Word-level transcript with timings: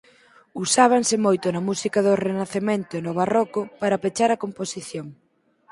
Usábanse 0.63 1.15
moito 1.25 1.47
na 1.49 1.61
música 1.69 1.99
do 2.05 2.13
renacemento 2.25 2.93
e 2.95 3.01
no 3.05 3.13
barroco 3.19 3.61
para 3.81 4.01
pechar 4.03 4.29
a 4.31 4.41
composición. 4.43 5.07